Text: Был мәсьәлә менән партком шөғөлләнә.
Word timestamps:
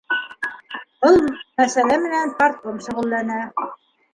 Был 1.03 1.19
мәсьәлә 1.27 1.99
менән 2.07 2.35
партком 2.41 2.83
шөғөлләнә. 2.87 3.39